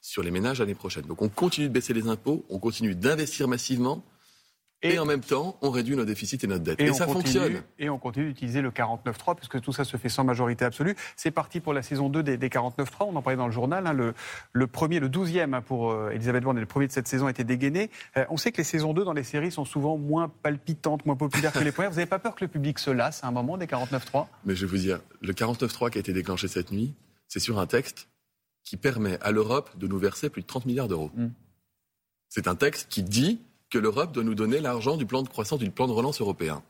sur 0.09 0.23
les 0.23 0.31
ménages 0.31 0.61
l'année 0.61 0.75
prochaine. 0.75 1.05
Donc 1.05 1.21
on 1.21 1.29
continue 1.29 1.69
de 1.69 1.73
baisser 1.73 1.93
les 1.93 2.09
impôts, 2.09 2.45
on 2.49 2.59
continue 2.59 2.95
d'investir 2.95 3.47
massivement. 3.47 4.03
Et, 4.81 5.01
en 5.01 5.05
même 5.05 5.23
temps, 5.23 5.59
on 5.61 5.71
réduit 5.71 5.97
nos 5.97 6.05
déficits 6.05 6.39
et 6.41 6.47
notre 6.47 6.63
dette. 6.63 6.81
Et, 6.81 6.93
ça 6.93 7.09
fonctionne. 7.09 7.63
Et 7.81 7.91
on 7.91 7.99
continue 7.99 8.27
d'utiliser 8.27 8.61
le 8.63 8.71
49.3, 8.71 9.35
puisque 9.35 9.61
tout 9.61 9.73
ça 9.73 9.83
se 9.83 9.97
fait 9.97 10.09
sans 10.09 10.23
majorité 10.23 10.65
absolue. 10.65 10.95
C'est 11.17 11.33
parti 11.33 11.59
pour 11.59 11.73
la 11.73 11.83
saison 11.83 12.09
2 12.09 12.23
des, 12.23 12.37
des 12.37 12.49
49.3. 12.49 12.87
On 13.01 13.17
en 13.17 13.21
parlait 13.21 13.37
dans 13.37 13.49
le 13.49 13.53
journal. 13.53 13.89
Hein. 13.89 13.93
le, 13.93 14.15
le, 14.53 14.67
premier, 14.69 15.01
le 15.01 15.09
12e 15.09 15.53
hein, 15.53 15.63
pour 15.63 15.91
euh, 15.91 16.11
Elisabeth 16.11 16.45
Borne 16.45 16.59
et 16.59 16.61
le 16.61 16.67
premier 16.67 16.87
de 16.87 16.93
cette 16.93 17.09
saison 17.09 17.27
a 17.27 17.31
été 17.31 17.43
dégainé. 17.43 17.91
Euh, 18.17 18.25
on 18.31 18.37
sait 18.37 18.53
que 18.53 18.59
les 18.59 18.65
saisons 18.65 18.95
2 18.95 19.05
dans 19.05 19.15
les 19.15 19.25
séries 19.25 19.51
sont 19.51 19.65
souvent 19.65 19.99
moins 19.99 20.31
palpitantes, 20.45 21.05
moins 21.07 21.17
populaires 21.17 21.53
que 21.53 21.59
les 21.59 21.73
premières. 21.73 21.91
Vous 21.91 21.97
n'avez 21.97 22.09
pas 22.09 22.21
peur 22.21 22.37
que 22.37 22.45
le 22.45 22.49
public 22.49 22.79
se 22.79 22.93
lasse 22.93 23.25
à 23.25 23.27
un 23.27 23.33
moment 23.33 23.59
des 23.59 23.67
49.3 23.67 24.27
Mais 24.45 24.55
je 24.55 24.65
vais 24.65 24.71
vous 24.71 24.79
dire, 24.79 25.01
le 25.23 25.33
49.3 25.33 25.91
qui 25.91 25.99
a 25.99 26.01
été 26.01 26.13
déclenché 26.13 26.47
cette 26.47 26.71
nuit, 26.71 26.95
c'est 27.27 27.41
sur 27.41 27.59
un 27.59 27.67
texte 27.67 28.07
qui 28.69 28.77
permet 28.77 29.19
à 29.23 29.31
l'Europe 29.31 29.79
de 29.79 29.87
nous 29.87 29.99
verser 29.99 30.29
plus 30.29 30.43
de 30.43 30.47
30 30.47 30.67
milliards 30.67 30.89
d'euros. 30.89 31.11
Mm. 31.15 31.29
C'est 32.29 32.49
un 32.49 32.55
texte 32.55 32.89
qui 32.91 33.03
dit 33.03 33.41
que 33.71 33.79
l'Europe 33.79 34.13
doit 34.13 34.25
nous 34.25 34.35
donner 34.35 34.61
l'argent 34.61 34.99
du 34.99 35.07
plan 35.07 35.23
de 35.23 35.29
croissance, 35.29 35.59
du 35.59 35.71
plan 35.71 35.87
de 35.87 35.93
relance 35.93 36.21
européen. 36.21 36.63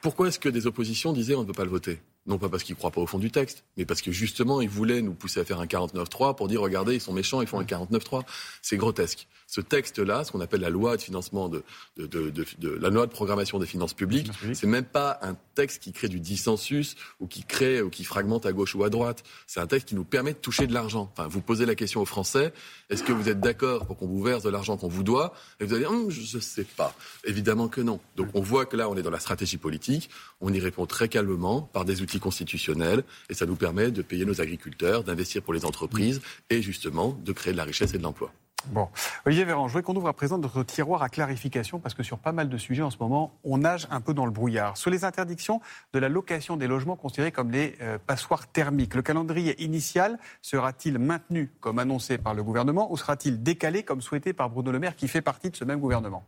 Pourquoi 0.00 0.28
est-ce 0.28 0.38
que 0.38 0.48
des 0.48 0.68
oppositions 0.68 1.12
disaient 1.12 1.34
on 1.34 1.40
ne 1.40 1.46
peut 1.46 1.52
pas 1.52 1.64
le 1.64 1.70
voter? 1.70 2.00
Non 2.26 2.38
pas 2.38 2.48
parce 2.48 2.62
qu'ils 2.62 2.74
ne 2.74 2.78
croient 2.78 2.90
pas 2.90 3.00
au 3.00 3.06
fond 3.06 3.18
du 3.18 3.30
texte, 3.30 3.64
mais 3.76 3.84
parce 3.84 4.00
que 4.00 4.10
justement, 4.10 4.60
ils 4.60 4.68
voulaient 4.68 5.02
nous 5.02 5.14
pousser 5.14 5.40
à 5.40 5.44
faire 5.44 5.60
un 5.60 5.66
49-3 5.66 6.34
pour 6.36 6.48
dire, 6.48 6.60
regardez, 6.60 6.94
ils 6.94 7.00
sont 7.00 7.12
méchants, 7.12 7.42
ils 7.42 7.46
font 7.46 7.60
un 7.60 7.64
49-3. 7.64 8.22
C'est 8.62 8.76
grotesque. 8.76 9.28
Ce 9.46 9.60
texte-là, 9.60 10.24
ce 10.24 10.32
qu'on 10.32 10.40
appelle 10.40 10.62
la 10.62 10.70
loi 10.70 10.96
de 10.96 11.02
financement 11.02 11.48
de, 11.48 11.62
de, 11.98 12.06
de, 12.06 12.30
de, 12.30 12.70
la 12.70 12.88
loi 12.88 13.06
de 13.06 13.12
programmation 13.12 13.58
des 13.58 13.66
finances 13.66 13.92
publiques, 13.92 14.30
c'est 14.54 14.66
même 14.66 14.84
pas 14.84 15.18
un 15.22 15.36
texte 15.54 15.82
qui 15.82 15.92
crée 15.92 16.08
du 16.08 16.18
dissensus 16.18 16.96
ou 17.20 17.26
qui 17.26 17.44
crée 17.44 17.82
ou 17.82 17.90
qui 17.90 18.04
fragmente 18.04 18.46
à 18.46 18.52
gauche 18.52 18.74
ou 18.74 18.84
à 18.84 18.90
droite. 18.90 19.22
C'est 19.46 19.60
un 19.60 19.66
texte 19.66 19.88
qui 19.88 19.94
nous 19.94 20.04
permet 20.04 20.32
de 20.32 20.38
toucher 20.38 20.66
de 20.66 20.72
l'argent. 20.72 21.12
Enfin, 21.12 21.28
vous 21.28 21.42
posez 21.42 21.66
la 21.66 21.74
question 21.74 22.00
aux 22.00 22.06
Français, 22.06 22.52
est-ce 22.88 23.02
que 23.04 23.12
vous 23.12 23.28
êtes 23.28 23.40
d'accord 23.40 23.86
pour 23.86 23.98
qu'on 23.98 24.06
vous 24.06 24.22
verse 24.22 24.42
de 24.42 24.50
l'argent 24.50 24.76
qu'on 24.78 24.88
vous 24.88 25.02
doit? 25.04 25.34
Et 25.60 25.66
vous 25.66 25.74
allez 25.74 25.82
dire, 25.82 25.92
hum, 25.92 26.10
je 26.10 26.36
ne 26.36 26.42
sais 26.42 26.64
pas. 26.64 26.94
Évidemment 27.24 27.68
que 27.68 27.82
non. 27.82 28.00
Donc 28.16 28.28
on 28.34 28.40
voit 28.40 28.64
que 28.64 28.76
là, 28.76 28.88
on 28.88 28.96
est 28.96 29.02
dans 29.02 29.10
la 29.10 29.20
stratégie 29.20 29.58
politique. 29.58 30.08
On 30.40 30.52
y 30.52 30.58
répond 30.58 30.86
très 30.86 31.08
calmement 31.08 31.60
par 31.60 31.84
des 31.84 32.00
outils 32.02 32.13
constitutionnel 32.20 33.04
et 33.28 33.34
ça 33.34 33.46
nous 33.46 33.56
permet 33.56 33.90
de 33.90 34.02
payer 34.02 34.24
nos 34.24 34.40
agriculteurs, 34.40 35.04
d'investir 35.04 35.42
pour 35.42 35.54
les 35.54 35.64
entreprises 35.64 36.20
et 36.50 36.62
justement 36.62 37.18
de 37.24 37.32
créer 37.32 37.52
de 37.52 37.58
la 37.58 37.64
richesse 37.64 37.94
et 37.94 37.98
de 37.98 38.02
l'emploi. 38.02 38.32
Bon, 38.68 38.88
Olivier 39.26 39.44
Véran, 39.44 39.68
je 39.68 39.72
voudrais 39.72 39.82
qu'on 39.82 39.94
ouvre 39.94 40.08
à 40.08 40.14
présent 40.14 40.38
notre 40.38 40.62
tiroir 40.62 41.02
à 41.02 41.10
clarification 41.10 41.78
parce 41.78 41.94
que 41.94 42.02
sur 42.02 42.18
pas 42.18 42.32
mal 42.32 42.48
de 42.48 42.56
sujets 42.56 42.82
en 42.82 42.90
ce 42.90 42.96
moment, 42.98 43.38
on 43.44 43.58
nage 43.58 43.86
un 43.90 44.00
peu 44.00 44.14
dans 44.14 44.24
le 44.24 44.30
brouillard. 44.30 44.76
Sur 44.78 44.90
les 44.90 45.04
interdictions 45.04 45.60
de 45.92 45.98
la 45.98 46.08
location 46.08 46.56
des 46.56 46.66
logements 46.66 46.96
considérés 46.96 47.30
comme 47.30 47.50
des 47.50 47.76
euh, 47.82 47.98
passoires 47.98 48.50
thermiques, 48.50 48.94
le 48.94 49.02
calendrier 49.02 49.62
initial 49.62 50.18
sera-t-il 50.40 50.98
maintenu 50.98 51.52
comme 51.60 51.78
annoncé 51.78 52.16
par 52.16 52.32
le 52.32 52.42
gouvernement 52.42 52.90
ou 52.90 52.96
sera-t-il 52.96 53.42
décalé 53.42 53.82
comme 53.82 54.00
souhaité 54.00 54.32
par 54.32 54.48
Bruno 54.48 54.72
Le 54.72 54.78
Maire 54.78 54.96
qui 54.96 55.08
fait 55.08 55.22
partie 55.22 55.50
de 55.50 55.56
ce 55.56 55.64
même 55.64 55.80
gouvernement? 55.80 56.24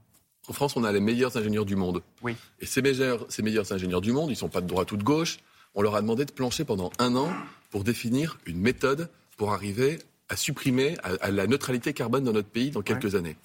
En 0.48 0.52
France, 0.52 0.76
on 0.76 0.84
a 0.84 0.92
les 0.92 1.00
meilleurs 1.00 1.36
ingénieurs 1.36 1.64
du 1.64 1.74
monde. 1.74 2.02
Oui. 2.22 2.36
Et 2.60 2.66
ces 2.66 2.82
meilleurs, 2.82 3.24
ces 3.30 3.42
meilleurs 3.42 3.72
ingénieurs 3.72 4.00
du 4.00 4.12
monde, 4.12 4.28
ils 4.28 4.34
ne 4.34 4.38
sont 4.38 4.48
pas 4.48 4.60
de 4.60 4.66
droite 4.66 4.92
ou 4.92 4.96
de 4.96 5.02
gauche 5.02 5.38
on 5.76 5.82
leur 5.82 5.94
a 5.94 6.00
demandé 6.00 6.24
de 6.24 6.32
plancher 6.32 6.64
pendant 6.64 6.90
un 6.98 7.14
an 7.14 7.30
pour 7.70 7.84
définir 7.84 8.38
une 8.46 8.58
méthode 8.58 9.08
pour 9.36 9.52
arriver 9.52 9.98
à 10.28 10.36
supprimer 10.36 10.96
à, 11.02 11.30
la 11.30 11.46
neutralité 11.46 11.92
carbone 11.92 12.24
dans 12.24 12.32
notre 12.32 12.48
pays 12.48 12.70
dans 12.70 12.82
quelques 12.82 13.14
années. 13.14 13.36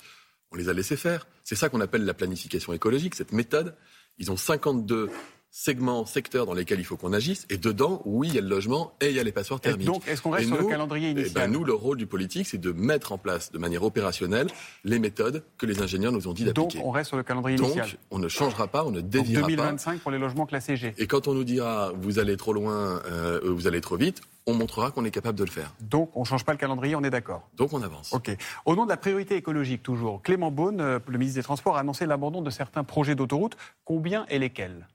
On 0.52 0.56
les 0.56 0.70
a 0.70 0.74
laissés 0.74 0.98
faire. 0.98 1.28
C'est 1.44 1.56
ça 1.56 1.70
qu'on 1.70 1.82
appelle 1.82 2.06
la 2.06 2.14
planification 2.14 2.74
écologique, 2.74 3.16
cette 3.16 3.34
méthode. 3.34 3.76
Ils 4.18 4.32
ont 4.32 4.38
52 4.38 5.12
segments, 5.52 6.06
secteurs 6.06 6.46
dans 6.46 6.54
lesquels 6.54 6.80
il 6.80 6.86
faut 6.86 6.96
qu'on 6.96 7.12
agisse. 7.12 7.46
Et 7.50 7.58
dedans, 7.58 8.02
oui, 8.06 8.30
il 8.30 8.36
y 8.36 8.38
a 8.38 8.42
le 8.42 8.48
logement 8.48 8.94
et 9.02 9.10
il 9.10 9.16
y 9.16 9.20
a 9.20 9.24
les 9.24 9.34
passoires 9.34 9.60
thermiques. 9.60 9.86
donc, 9.86 10.08
est-ce 10.08 10.22
qu'on 10.22 10.32
reste 10.32 10.48
sur 10.48 10.58
le 10.58 10.66
calendrier 10.66 11.10
eh 11.10 11.14
ben, 11.14 11.22
initial 11.22 11.52
Nous, 11.52 11.64
le 11.66 11.74
rôle 11.74 11.98
du 11.98 12.08
politique, 12.08 12.48
c'est 12.48 12.58
de 12.58 12.72
mettre 12.72 13.12
en 13.12 13.18
place 13.18 13.52
de 13.52 13.58
manière 13.58 13.84
opérationnelle 13.84 14.48
les 14.86 14.98
méthodes 14.98 15.44
que 15.58 15.66
les 15.66 15.82
ingénieurs 15.82 16.14
nous 16.14 16.30
ont 16.30 16.34
dit 16.34 16.46
d'appliquer. 16.46 16.78
Donc, 16.78 16.88
on 16.88 16.92
reste 16.92 17.10
sur 17.10 17.18
le 17.18 17.24
calendrier 17.24 17.58
initial. 17.58 17.86
Donc, 17.86 17.98
on 18.12 18.20
ne 18.20 18.30
changera 18.30 18.68
pas, 18.68 18.86
on 18.86 18.92
ne 18.92 19.02
déviera 19.02 19.42
2025 19.42 20.00
pour 20.00 20.12
les 20.12 20.18
logements 20.20 20.46
classés 20.46 20.78
G. 20.78 20.94
Et 20.98 21.06
quand 21.06 21.28
on 21.28 21.34
nous 21.34 21.44
dira, 21.44 21.92
vous 22.00 22.18
allez 22.18 22.38
trop 22.38 22.54
loin, 22.54 23.02
euh, 23.06 23.42
vous 23.44 23.68
allez 23.68 23.82
trop 23.82 23.98
vite, 23.98 24.22
on 24.48 24.54
montrera 24.54 24.92
qu'on 24.92 25.04
est 25.04 25.12
capable 25.12 25.38
de 25.38 25.44
le 25.44 25.52
faire. 25.52 25.74
Donc, 25.82 26.12
on 26.16 26.22
ne 26.22 26.26
change 26.26 26.46
pas 26.46 26.54
le 26.54 26.58
calendrier, 26.58 26.96
on 26.96 27.04
est 27.04 27.10
d'accord 27.10 27.50
Donc, 27.58 27.74
on 27.74 27.82
avance. 27.82 28.14
OK. 28.14 28.32
Au 28.66 28.76
nom 28.76 28.86
de 28.86 28.90
la 28.90 28.98
priorité 28.98 29.36
écologique, 29.36 29.84
toujours, 29.84 30.22
Clément 30.22 30.50
Beaune, 30.50 30.80
euh, 30.80 31.00
le 31.08 31.18
ministre 31.18 31.40
des 31.40 31.44
Transports, 31.44 31.76
a 31.76 31.82
annoncé 31.82 32.06
l'abandon 32.06 32.42
de 32.42 32.50
certains 32.50 32.86
projets 32.86 33.16
d'autoroute. 33.16 33.58
Combien 33.84 34.26
et 34.30 34.40
lesquels? 34.40 34.88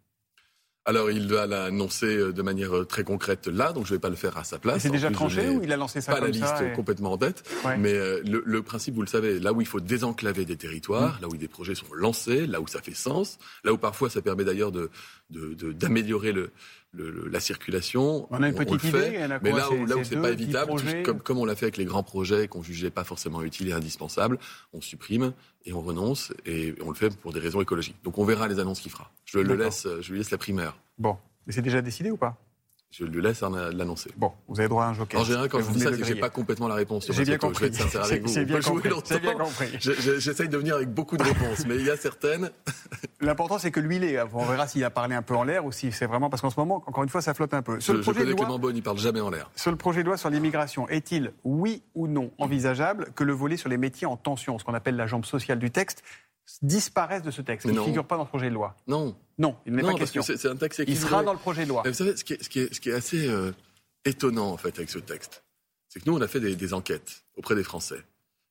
Alors, 0.88 1.10
il 1.10 1.26
va 1.26 1.48
l'annoncer 1.48 2.16
euh, 2.16 2.32
de 2.32 2.42
manière 2.42 2.76
euh, 2.76 2.84
très 2.84 3.02
concrète 3.02 3.48
là, 3.48 3.72
donc 3.72 3.86
je 3.86 3.90
ne 3.90 3.96
vais 3.96 4.00
pas 4.00 4.08
le 4.08 4.14
faire 4.14 4.36
à 4.38 4.44
sa 4.44 4.60
place. 4.60 4.82
C'est 4.82 4.90
déjà 4.90 5.10
tranché 5.10 5.48
ou 5.48 5.60
il 5.64 5.72
a 5.72 5.76
lancé 5.76 6.00
ça 6.00 6.12
Pas 6.12 6.20
la 6.20 6.28
liste 6.28 6.74
complètement 6.76 7.12
en 7.12 7.18
tête, 7.18 7.42
mais 7.78 7.92
euh, 7.92 8.22
le, 8.24 8.62
principe, 8.62 8.94
vous 8.94 9.02
le 9.02 9.08
savez, 9.08 9.40
là 9.40 9.52
où 9.52 9.60
il 9.60 9.66
faut 9.66 9.80
désenclaver 9.80 10.44
des 10.44 10.56
territoires, 10.56 11.18
mm. 11.18 11.22
là 11.22 11.28
où 11.28 11.36
des 11.36 11.48
projets 11.48 11.74
sont 11.74 11.92
lancés, 11.92 12.46
là 12.46 12.60
où 12.60 12.68
ça 12.68 12.80
fait 12.80 12.94
sens, 12.94 13.38
là 13.64 13.72
où 13.72 13.78
parfois 13.78 14.10
ça 14.10 14.22
permet 14.22 14.44
d'ailleurs 14.44 14.70
de, 14.70 14.90
d'améliorer 15.72 16.30
le, 16.30 16.52
la 16.96 17.40
circulation. 17.40 18.26
On 18.30 18.42
a 18.42 18.48
une 18.48 18.54
petite 18.54 18.84
idée, 18.84 19.26
mais 19.42 19.52
là 19.52 19.70
où, 19.70 19.86
là 19.86 19.96
où 19.96 20.04
c'est 20.04 20.20
pas 20.20 20.30
évitable, 20.30 20.72
comme, 21.04 21.20
comme 21.20 21.38
on 21.38 21.44
l'a 21.44 21.56
fait 21.56 21.66
avec 21.66 21.76
les 21.76 21.84
grands 21.84 22.02
projets 22.02 22.48
qu'on 22.48 22.62
jugeait 22.62 22.90
pas 22.90 23.04
forcément 23.04 23.42
utiles 23.42 23.68
et 23.68 23.72
indispensables, 23.72 24.38
on 24.72 24.80
supprime 24.80 25.32
et 25.64 25.72
on 25.72 25.80
renonce 25.80 26.32
et 26.44 26.74
on 26.82 26.90
le 26.90 26.96
fait 26.96 27.16
pour 27.16 27.32
des 27.32 27.40
raisons 27.40 27.60
écologiques. 27.60 27.96
Donc 28.04 28.18
on 28.18 28.24
verra 28.24 28.48
les 28.48 28.58
annonces 28.58 28.80
qu'il 28.80 28.90
fera. 28.90 29.10
Je 29.24 29.38
le 29.38 29.54
laisse, 29.54 29.86
je 30.00 30.12
lui 30.12 30.18
laisse 30.18 30.30
la 30.30 30.38
primeur. 30.38 30.78
Bon, 30.98 31.16
mais 31.46 31.52
c'est 31.52 31.62
déjà 31.62 31.82
décidé 31.82 32.10
ou 32.10 32.16
pas? 32.16 32.36
Je 32.90 33.04
lui 33.04 33.20
laisse 33.20 33.42
l'annoncer. 33.42 34.10
Bon, 34.16 34.32
vous 34.48 34.58
avez 34.58 34.68
droit 34.68 34.84
à 34.84 34.88
un 34.88 34.94
joker. 34.94 35.20
En 35.20 35.24
général, 35.24 35.48
quand 35.48 35.58
je 35.58 35.64
vous 35.64 35.74
dis 35.74 35.80
ça, 35.80 35.90
c'est 35.92 35.98
que 35.98 36.04
j'ai 36.04 36.14
pas 36.14 36.30
complètement 36.30 36.68
la 36.68 36.76
réponse. 36.76 37.10
J'ai 37.10 37.24
bien 37.24 37.38
compris. 37.38 37.70
Je. 37.72 37.82
J'ai 38.28 38.44
bien, 38.44 38.60
bien, 39.20 39.34
compris. 39.34 39.68
J'essaye 39.80 40.48
de 40.48 40.56
venir 40.56 40.76
avec 40.76 40.90
beaucoup 40.90 41.16
de 41.16 41.22
réponses, 41.22 41.66
mais 41.66 41.76
il 41.76 41.84
y 41.84 41.90
a 41.90 41.96
certaines. 41.96 42.50
L'important, 43.20 43.58
c'est 43.58 43.70
que 43.70 43.80
lui, 43.80 43.96
il 43.96 44.04
est. 44.04 44.18
On 44.32 44.44
verra 44.44 44.66
s'il 44.66 44.84
a 44.84 44.90
parlé 44.90 45.14
un 45.14 45.22
peu 45.22 45.34
en 45.34 45.44
l'air 45.44 45.64
ou 45.64 45.72
si 45.72 45.92
c'est 45.92 46.06
vraiment 46.06 46.30
parce 46.30 46.42
qu'en 46.42 46.50
ce 46.50 46.58
moment, 46.58 46.82
encore 46.86 47.02
une 47.02 47.08
fois, 47.08 47.20
ça 47.20 47.34
flotte 47.34 47.54
un 47.54 47.62
peu. 47.62 47.78
je, 47.80 47.92
le 47.92 48.00
projet 48.00 48.20
je 48.20 48.24
connais 48.24 48.36
Clément 48.36 48.58
Bonne, 48.58 48.76
il 48.76 48.82
parle 48.82 48.98
jamais 48.98 49.20
en 49.20 49.30
l'air. 49.30 49.50
Sur 49.56 49.70
le 49.70 49.76
projet 49.76 50.02
de 50.02 50.06
loi 50.06 50.16
sur 50.16 50.30
l'immigration, 50.30 50.88
est-il 50.88 51.32
oui 51.44 51.82
ou 51.94 52.06
non 52.06 52.30
envisageable 52.38 53.08
que 53.14 53.24
le 53.24 53.32
volet 53.32 53.56
sur 53.56 53.68
les 53.68 53.78
métiers 53.78 54.06
en 54.06 54.16
tension, 54.16 54.58
ce 54.58 54.64
qu'on 54.64 54.74
appelle 54.74 54.96
la 54.96 55.06
jambe 55.06 55.24
sociale 55.24 55.58
du 55.58 55.70
texte, 55.70 56.02
disparaissent 56.62 57.22
de 57.22 57.30
ce 57.30 57.42
texte. 57.42 57.66
Ne 57.66 57.80
figure 57.80 58.06
pas 58.06 58.16
dans 58.16 58.22
le 58.22 58.28
projet 58.28 58.48
de 58.48 58.54
loi. 58.54 58.76
Non. 58.86 59.16
Non, 59.38 59.56
il 59.66 59.74
n'est 59.74 59.82
pas 59.82 59.94
question. 59.94 60.22
C'est 60.22 60.46
un 60.46 60.56
texte 60.56 60.82
Il 60.86 60.96
sera 60.96 61.22
dans 61.22 61.32
le 61.32 61.38
projet 61.38 61.64
de 61.64 61.68
loi. 61.68 61.82
vous 61.84 61.92
savez, 61.92 62.16
ce 62.16 62.24
qui 62.24 62.34
est, 62.34 62.42
ce 62.42 62.80
qui 62.80 62.90
est, 62.90 62.94
assez 62.94 63.28
euh, 63.28 63.52
étonnant, 64.04 64.50
en 64.50 64.56
fait, 64.56 64.76
avec 64.76 64.90
ce 64.90 64.98
texte, 64.98 65.44
c'est 65.88 66.00
que 66.00 66.08
nous, 66.08 66.16
on 66.16 66.20
a 66.20 66.28
fait 66.28 66.40
des, 66.40 66.74
enquêtes 66.74 67.24
auprès 67.36 67.54
des 67.54 67.64
Français. 67.64 68.02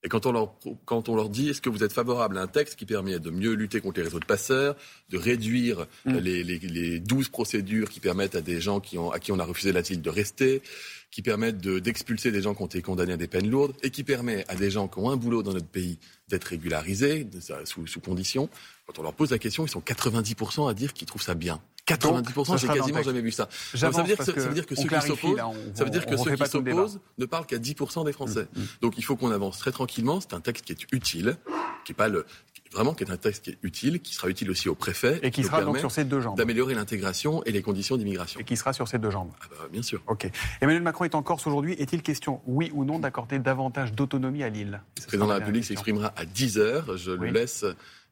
Et 0.06 0.08
quand 0.08 0.28
on 0.28 0.32
leur, 0.32 0.54
quand 0.86 1.10
on 1.10 1.16
leur 1.16 1.30
dit, 1.30 1.50
est-ce 1.50 1.62
que 1.62 1.70
vous 1.70 1.84
êtes 1.84 1.92
favorable 1.92 2.38
à 2.38 2.42
un 2.44 2.48
texte 2.48 2.76
qui 2.76 2.86
permet 2.86 3.18
de 3.18 3.32
mieux 3.32 3.54
lutter 3.54 3.82
contre 3.82 3.98
les 3.98 4.04
réseaux 4.04 4.20
de 4.20 4.26
passeurs, 4.26 4.76
de 5.10 5.18
réduire 5.18 5.88
mm. 6.06 6.18
les, 6.18 6.44
les, 6.44 6.60
les 6.60 7.00
12 7.00 7.30
procédures 7.30 7.90
qui 7.90 8.00
permettent 8.00 8.36
à 8.36 8.42
des 8.42 8.62
gens 8.62 8.80
qui 8.80 9.00
ont, 9.00 9.10
à 9.10 9.20
qui 9.20 9.32
on 9.32 9.40
a 9.40 9.44
refusé 9.44 9.72
l'asile 9.72 10.04
de 10.04 10.10
rester, 10.12 10.62
qui 11.10 11.24
permettent 11.24 11.58
d'expulser 11.58 12.32
des 12.32 12.44
gens 12.44 12.54
qui 12.54 12.62
ont 12.62 12.68
été 12.68 12.84
condamnés 12.84 13.14
à 13.14 13.18
des 13.18 13.28
peines 13.28 13.50
lourdes 13.50 13.74
et 13.82 13.90
qui 13.90 14.04
permet 14.04 14.46
à 14.48 14.56
des 14.56 14.70
gens 14.70 14.88
qui 14.88 15.00
ont 15.00 15.10
un 15.10 15.18
boulot 15.18 15.42
dans 15.42 15.54
notre 15.54 15.66
pays 15.66 15.98
d'être 16.28 16.44
régularisés 16.44 17.28
sous, 17.64 17.88
sous 17.88 18.00
conditions. 18.00 18.48
Quand 18.86 19.00
on 19.00 19.02
leur 19.02 19.14
pose 19.14 19.32
la 19.32 19.40
question, 19.40 19.66
ils 19.66 19.70
sont 19.70 19.80
90% 19.80 20.70
à 20.70 20.76
dire 20.76 20.94
qu'ils 20.94 21.08
trouvent 21.08 21.24
ça 21.24 21.34
bien. 21.34 21.60
90%, 21.88 22.60
j'ai 22.60 22.68
quasiment 22.68 23.04
jamais 23.04 23.22
vu 23.22 23.32
ça. 23.32 23.48
ça 23.76 23.90
veut 23.90 24.04
dire 24.04 24.18
que, 24.18 24.24
ça 24.24 24.32
veut 24.34 24.54
dire 24.54 24.66
que 24.66 24.76
ceux 24.76 24.88
qui 24.88 25.02
s'opposent, 25.02 25.40
ça 25.74 25.84
veut 25.84 25.90
dire 25.92 26.06
que 26.06 26.18
ceux 26.18 26.36
qui 26.36 26.46
s'opposent 26.48 27.00
ne 27.18 27.26
parlent 27.26 27.46
qu'à 27.46 27.58
10% 27.58 28.06
des 28.06 28.14
Français. 28.14 28.48
Mm, 28.56 28.60
mm. 28.60 28.66
Donc 28.82 28.98
il 28.98 29.04
faut 29.04 29.16
qu'on 29.16 29.32
avance 29.32 29.60
très 29.60 29.72
tranquillement. 29.72 30.20
C'est 30.20 30.34
un 30.34 30.40
texte 30.40 30.66
qui 30.66 30.72
est 30.72 30.92
utile, 30.92 31.38
qui 31.84 31.92
est 31.92 31.96
pas 31.96 32.08
le, 32.08 32.26
vraiment 32.72 32.94
qui 32.94 33.04
est 33.04 33.12
un 33.12 33.18
texte 33.18 33.46
qui 33.46 33.50
est 33.52 33.58
utile, 33.64 34.02
qui 34.02 34.14
sera 34.14 34.30
utile 34.30 34.50
aussi 34.52 34.70
au 34.70 34.76
préfet. 34.76 35.20
Et 35.24 35.32
qui 35.32 35.44
sera 35.44 35.64
donc 35.64 35.78
sur 35.80 35.92
ces 35.92 36.04
deux 36.04 36.22
jambes. 36.22 36.38
D'améliorer 36.38 36.74
l'intégration 36.74 37.44
et 37.44 37.52
les 37.52 37.62
conditions 37.62 37.98
d'immigration. 37.98 38.40
Et 38.40 38.44
qui 38.44 38.58
sera 38.58 38.74
sur 38.74 38.88
ces 38.88 39.00
deux 39.00 39.12
jambes. 39.12 39.32
Ah 39.42 39.46
bah, 39.50 39.68
bien 39.72 39.82
sûr. 39.82 40.02
Ok. 40.08 40.30
Emmanuel 40.62 40.84
Macron 40.84 41.06
est 41.06 41.16
en 41.16 41.24
Corse 41.24 41.48
aujourd'hui. 41.48 41.74
Est-il 41.74 42.02
question, 42.02 42.42
oui 42.46 42.72
ou 42.74 42.84
non, 42.84 43.00
d'accorder 43.00 43.40
davantage 43.40 43.94
d'autonomie 43.94 44.44
à 44.44 44.50
Lille? 44.50 44.82
Le 44.98 45.06
président 45.06 45.26
de 45.26 45.32
la 45.32 45.38
République 45.38 45.66
s'exprimera 45.66 46.14
à 46.16 46.26
10 46.26 46.58
heures. 46.58 46.98
Je 46.98 47.12
le 47.12 47.28
laisse 47.28 47.66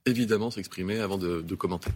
évidemment 0.05 0.51
s'exprimer 0.51 0.99
avant 0.99 1.17
de, 1.17 1.41
de 1.41 1.55
commenter. 1.55 1.91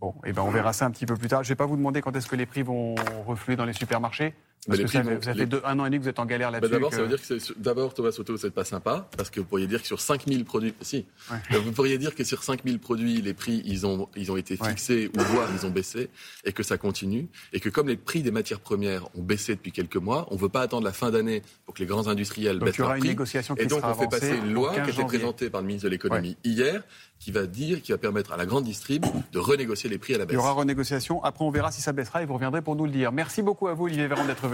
Bon, 0.00 0.14
eh 0.24 0.32
ben 0.32 0.42
on 0.42 0.50
verra 0.50 0.72
ça 0.72 0.86
un 0.86 0.90
petit 0.90 1.06
peu 1.06 1.16
plus 1.16 1.28
tard. 1.28 1.42
Je 1.42 1.48
ne 1.48 1.50
vais 1.50 1.56
pas 1.56 1.66
vous 1.66 1.76
demander 1.76 2.02
quand 2.02 2.14
est-ce 2.14 2.26
que 2.26 2.36
les 2.36 2.46
prix 2.46 2.62
vont 2.62 2.94
refluer 3.26 3.56
dans 3.56 3.64
les 3.64 3.72
supermarché. 3.72 4.34
Parce 4.66 4.80
que 4.80 4.86
ça, 4.86 5.34
fait 5.34 5.46
deux, 5.46 5.60
un 5.64 5.78
an 5.78 5.86
et 5.86 5.90
demi 5.90 5.98
que 5.98 6.04
vous 6.04 6.08
êtes 6.08 6.18
en 6.18 6.26
galère 6.26 6.50
bah, 6.50 6.58
là-dessus. 6.58 6.72
d'abord, 6.72 6.92
ça 6.92 7.02
veut 7.02 7.08
dire 7.08 7.20
que 7.20 7.58
d'abord 7.58 7.94
Thomas 7.94 8.12
Soto, 8.12 8.36
c'est 8.36 8.50
pas 8.50 8.64
sympa 8.64 9.08
parce 9.16 9.30
que 9.30 9.40
vous 9.40 9.46
pourriez 9.46 9.66
dire 9.66 9.80
que 9.80 9.86
sur 9.86 10.00
5000 10.00 10.44
produits, 10.44 10.74
si, 10.80 11.04
vous 11.50 11.72
pourriez 11.72 11.98
dire 11.98 12.14
que 12.14 12.24
sur 12.24 12.42
5000 12.42 12.78
produits, 12.78 13.20
les 13.20 13.34
prix 13.34 13.62
ils 13.64 13.86
ont 13.86 14.08
ils 14.16 14.32
ont 14.32 14.36
été 14.36 14.56
fixés 14.56 15.10
ou 15.16 15.20
voire 15.20 15.48
ils 15.54 15.66
ont 15.66 15.70
baissé 15.70 16.08
et 16.44 16.52
que 16.52 16.62
ça 16.62 16.78
continue 16.78 17.28
et 17.52 17.60
que 17.60 17.68
comme 17.68 17.88
les 17.88 17.96
prix 17.96 18.22
des 18.22 18.30
matières 18.30 18.60
premières 18.60 19.06
ont 19.16 19.22
baissé 19.22 19.54
depuis 19.54 19.72
quelques 19.72 19.96
mois, 19.96 20.26
on 20.30 20.36
veut 20.36 20.48
pas 20.48 20.62
attendre 20.62 20.84
la 20.84 20.92
fin 20.92 21.10
d'année 21.10 21.42
pour 21.64 21.74
que 21.74 21.80
les 21.80 21.86
grands 21.86 22.08
industriels 22.08 22.58
baissent 22.58 22.78
leurs 22.78 22.96
prix. 22.96 23.08
Négociation 23.08 23.54
et 23.56 23.66
donc 23.66 23.82
on 23.84 23.94
fait 23.94 24.08
passer 24.08 24.36
une 24.36 24.52
loi 24.52 24.72
qui 24.74 24.80
a 24.80 24.88
été 24.88 25.04
présentée 25.04 25.50
par 25.50 25.60
le 25.60 25.66
ministre 25.66 25.88
de 25.88 25.90
l'économie 25.90 26.36
hier 26.44 26.82
qui 27.24 27.30
va 27.30 27.46
dire, 27.46 27.80
qui 27.80 27.90
va 27.90 27.96
permettre 27.96 28.32
à 28.32 28.36
la 28.36 28.44
grande 28.44 28.64
distrib 28.64 29.06
de 29.32 29.38
renégocier 29.38 29.88
les 29.88 29.96
prix 29.96 30.14
à 30.14 30.18
la 30.18 30.26
baisse. 30.26 30.34
Il 30.34 30.36
y 30.36 30.38
aura 30.38 30.52
renégociation. 30.52 31.24
Après, 31.24 31.42
on 31.42 31.48
verra 31.48 31.72
si 31.72 31.80
ça 31.80 31.92
baissera 31.92 32.22
et 32.22 32.26
vous 32.26 32.34
reviendrez 32.34 32.60
pour 32.60 32.76
nous 32.76 32.84
le 32.84 32.90
dire. 32.90 33.12
Merci 33.12 33.40
beaucoup 33.40 33.66
à 33.68 33.72
vous, 33.72 33.84
Olivier 33.84 34.06
Véran, 34.06 34.26
d'être 34.26 34.46
venu 34.46 34.53